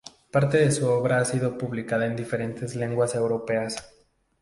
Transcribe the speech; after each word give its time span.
Parte 0.31 0.57
de 0.57 0.71
su 0.71 0.87
obra 0.87 1.19
ha 1.19 1.25
sido 1.25 1.55
publicada 1.59 2.07
en 2.07 2.15
diferentes 2.15 2.75
lenguas 2.75 3.13
europeas. 3.13 3.93